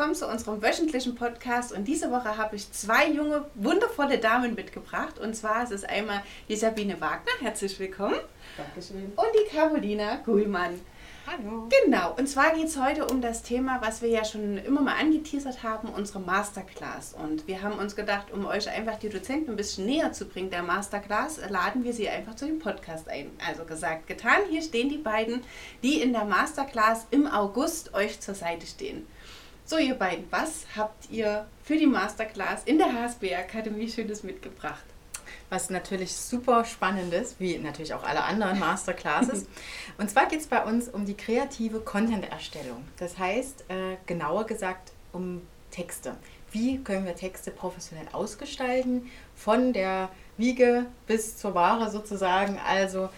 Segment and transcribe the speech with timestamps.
[0.00, 1.72] willkommen zu unserem wöchentlichen Podcast.
[1.72, 5.18] Und diese Woche habe ich zwei junge, wundervolle Damen mitgebracht.
[5.18, 8.16] Und zwar ist es einmal die Sabine Wagner, herzlich willkommen.
[8.56, 9.12] Dankeschön.
[9.14, 10.80] Und die Carolina Kuhlmann.
[11.26, 11.68] Hallo.
[11.84, 14.94] Genau, und zwar geht es heute um das Thema, was wir ja schon immer mal
[14.98, 17.12] angeteasert haben, unsere Masterclass.
[17.12, 20.48] Und wir haben uns gedacht, um euch einfach die Dozenten ein bisschen näher zu bringen,
[20.48, 23.30] der Masterclass, laden wir sie einfach zu dem Podcast ein.
[23.46, 25.42] Also gesagt, getan, hier stehen die beiden,
[25.82, 29.06] die in der Masterclass im August euch zur Seite stehen.
[29.70, 34.82] So, ihr beiden, was habt ihr für die Masterclass in der HSB Akademie Schönes mitgebracht?
[35.48, 39.46] Was natürlich super spannend ist, wie natürlich auch alle anderen Masterclasses.
[39.96, 42.82] Und zwar geht es bei uns um die kreative Content-Erstellung.
[42.98, 46.16] Das heißt, äh, genauer gesagt, um Texte.
[46.50, 52.58] Wie können wir Texte professionell ausgestalten, von der Wiege bis zur Ware sozusagen.
[52.66, 53.08] Also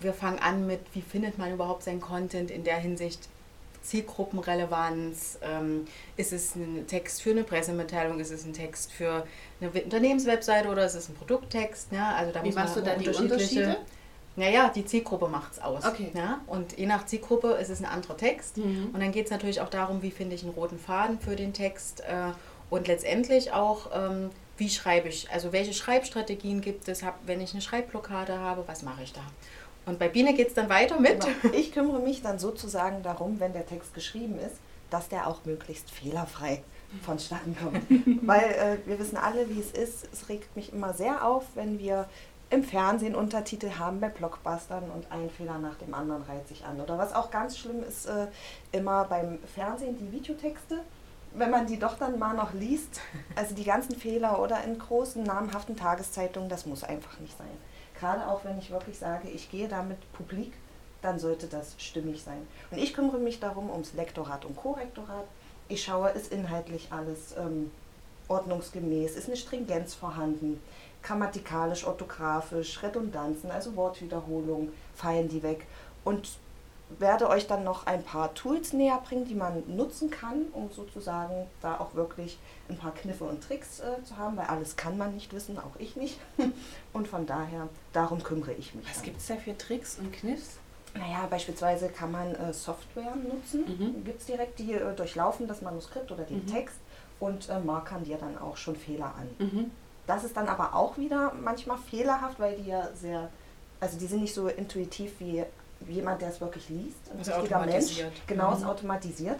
[0.00, 3.28] wir fangen an mit, wie findet man überhaupt seinen Content in der Hinsicht,
[3.82, 5.38] Zielgruppenrelevanz?
[5.42, 5.86] Ähm,
[6.16, 8.20] ist es ein Text für eine Pressemitteilung?
[8.20, 9.26] Ist es ein Text für
[9.60, 11.88] eine Unternehmenswebseite oder ist es ein Produkttext?
[11.92, 13.76] Ja, also da Wie machst du da die unterschiedliche- Unterschiede?
[14.36, 15.84] Naja, die Zielgruppe macht es aus.
[15.84, 16.12] Okay.
[16.14, 16.40] Ja?
[16.46, 18.58] Und je nach Zielgruppe ist es ein anderer Text.
[18.58, 18.90] Mhm.
[18.92, 21.52] Und dann geht es natürlich auch darum, wie finde ich einen roten Faden für den
[21.52, 22.32] Text äh,
[22.70, 27.52] und letztendlich auch, ähm, wie schreibe ich, also welche Schreibstrategien gibt es, hab, wenn ich
[27.52, 29.22] eine Schreibblockade habe, was mache ich da?
[29.86, 31.20] Und bei Biene geht es dann weiter mit.
[31.42, 31.54] Genau.
[31.54, 34.56] Ich kümmere mich dann sozusagen darum, wenn der Text geschrieben ist,
[34.90, 36.62] dass der auch möglichst fehlerfrei
[37.02, 37.82] vonstatten kommt.
[38.26, 40.08] Weil äh, wir wissen alle, wie es ist.
[40.12, 42.08] Es regt mich immer sehr auf, wenn wir
[42.50, 46.80] im Fernsehen Untertitel haben bei Blockbustern und ein Fehler nach dem anderen reiht sich an.
[46.80, 48.26] Oder was auch ganz schlimm ist, äh,
[48.72, 50.80] immer beim Fernsehen die Videotexte.
[51.32, 53.00] Wenn man die doch dann mal noch liest,
[53.36, 57.46] also die ganzen Fehler oder in großen, namhaften Tageszeitungen, das muss einfach nicht sein.
[58.00, 60.54] Gerade auch wenn ich wirklich sage, ich gehe damit publik,
[61.02, 62.46] dann sollte das stimmig sein.
[62.70, 65.26] Und ich kümmere mich darum ums Lektorat und Korrektorat.
[65.68, 67.70] Ich schaue, ist inhaltlich alles ähm,
[68.28, 70.60] ordnungsgemäß, ist eine Stringenz vorhanden,
[71.02, 75.66] grammatikalisch, orthografisch, Redundanzen, also Wortwiederholung, fallen die weg.
[76.04, 76.28] Und
[76.98, 81.46] werde euch dann noch ein paar Tools näher bringen, die man nutzen kann, um sozusagen
[81.62, 85.14] da auch wirklich ein paar Kniffe und Tricks äh, zu haben, weil alles kann man
[85.14, 86.18] nicht wissen, auch ich nicht.
[86.92, 88.88] Und von daher, darum kümmere ich mich.
[88.88, 90.58] Was gibt es da für Tricks und Kniffs?
[90.94, 93.64] Naja, beispielsweise kann man äh, Software nutzen.
[93.66, 94.04] Mhm.
[94.04, 96.46] Gibt es direkt, die äh, durchlaufen das Manuskript oder den Mhm.
[96.48, 96.76] Text
[97.20, 99.28] und äh, markern dir dann auch schon Fehler an.
[99.46, 99.70] Mhm.
[100.06, 103.28] Das ist dann aber auch wieder manchmal fehlerhaft, weil die ja sehr,
[103.78, 105.44] also die sind nicht so intuitiv wie
[105.88, 106.96] jemand, der es wirklich liest.
[107.12, 108.04] Ein Also richtiger Mensch.
[108.26, 108.66] Genau, ist Mhm.
[108.66, 109.38] automatisiert.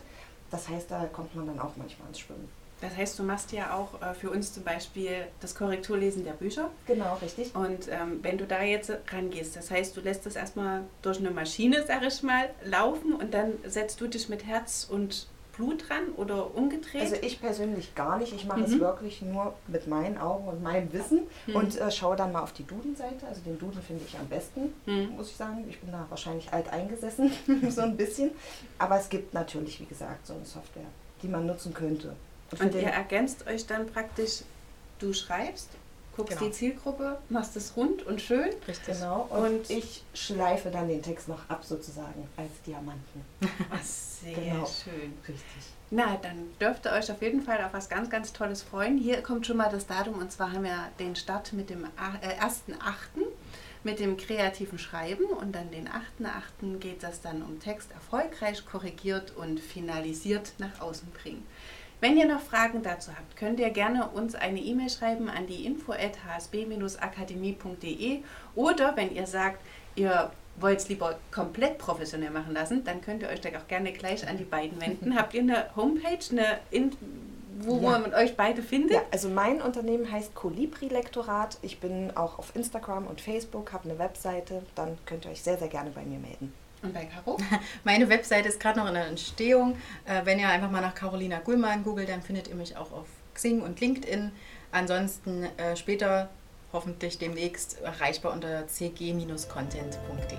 [0.51, 2.49] Das heißt, da kommt man dann auch manchmal ins Schwimmen.
[2.81, 6.71] Das heißt, du machst ja auch äh, für uns zum Beispiel das Korrekturlesen der Bücher.
[6.87, 7.55] Genau, richtig.
[7.55, 11.31] Und ähm, wenn du da jetzt rangehst, das heißt, du lässt das erstmal durch eine
[11.31, 15.27] Maschine, sag ich mal, laufen und dann setzt du dich mit Herz und
[15.61, 17.03] Blut dran oder umgedreht?
[17.03, 18.33] Also ich persönlich gar nicht.
[18.33, 18.81] Ich mache es Mhm.
[18.81, 21.55] wirklich nur mit meinen Augen und meinem Wissen Mhm.
[21.57, 23.27] und äh, schaue dann mal auf die Duden-Seite.
[23.29, 25.17] Also den Duden finde ich am besten, Mhm.
[25.17, 25.65] muss ich sagen.
[25.69, 27.31] Ich bin da wahrscheinlich alt eingesessen,
[27.71, 28.31] so ein bisschen.
[28.79, 30.85] Aber es gibt natürlich, wie gesagt, so eine Software,
[31.23, 32.15] die man nutzen könnte.
[32.59, 34.43] und den- ihr ergänzt euch dann praktisch,
[34.99, 35.69] du schreibst,
[36.21, 36.51] guckst Genau.
[36.51, 38.51] die Zielgruppe, machst es rund und schön.
[38.67, 38.95] Richtig.
[38.99, 43.25] Genau, und, Und- ich schleife dann den Text noch ab sozusagen als Diamanten.
[43.83, 44.67] Sehr Genau.
[44.67, 45.13] schön.
[45.27, 45.45] Richtig.
[45.91, 48.97] Na, dann dürft ihr euch auf jeden Fall auf was ganz, ganz Tolles freuen.
[48.97, 52.15] Hier kommt schon mal das Datum und zwar haben wir den Start mit dem A-
[52.21, 53.27] äh, 1.8.
[53.83, 56.79] mit dem kreativen Schreiben und dann den 8.8.
[56.79, 61.45] geht das dann um Text erfolgreich korrigiert und finalisiert nach außen bringen.
[62.01, 65.67] Wenn ihr noch Fragen dazu habt, könnt ihr gerne uns eine E-Mail schreiben an die
[65.67, 68.21] info hsb-akademie.de
[68.55, 69.61] oder wenn ihr sagt,
[69.97, 73.93] ihr wollt es lieber komplett professionell machen lassen, dann könnt ihr euch da auch gerne
[73.93, 75.15] gleich an die beiden wenden.
[75.19, 76.93] Habt ihr eine Homepage, eine In
[77.63, 77.99] wo Ja.
[77.99, 78.93] man euch beide findet?
[78.93, 81.59] Ja, also mein Unternehmen heißt Colibri Lektorat.
[81.61, 84.63] Ich bin auch auf Instagram und Facebook, habe eine Webseite.
[84.75, 86.55] Dann könnt ihr euch sehr, sehr gerne bei mir melden.
[86.83, 87.37] Und bei Caro?
[87.85, 89.77] Meine Webseite ist gerade noch in der Entstehung.
[90.07, 93.07] Äh, wenn ihr einfach mal nach Carolina Gullmann googelt, dann findet ihr mich auch auf
[93.35, 94.33] Xing und LinkedIn.
[94.73, 96.31] Ansonsten äh, später,
[96.73, 100.39] hoffentlich demnächst, erreichbar unter cg-content.de.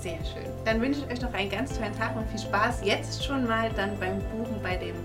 [0.00, 0.50] Sehr schön.
[0.64, 3.70] Dann wünsche ich euch noch einen ganz tollen Tag und viel Spaß jetzt schon mal
[3.74, 4.96] dann beim Buchen bei, dem,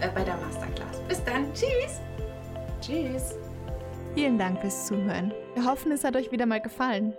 [0.00, 1.00] äh, bei der Masterclass.
[1.08, 1.52] Bis dann.
[1.54, 2.00] Tschüss.
[2.80, 3.34] Tschüss!
[4.14, 5.32] Vielen Dank fürs Zuhören.
[5.54, 7.14] Wir hoffen, es hat euch wieder mal gefallen.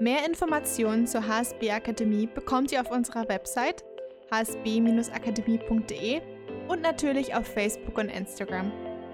[0.00, 3.84] Mehr Informationen zur HSB Akademie bekommt ihr auf unserer Website
[4.32, 6.22] hsb-akademie.de
[6.68, 8.72] und natürlich auf Facebook und Instagram.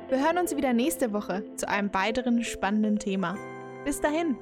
[0.09, 3.37] Wir hören uns wieder nächste Woche zu einem weiteren spannenden Thema.
[3.85, 4.37] Bis dahin!